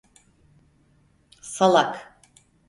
Salak. 1.55 1.93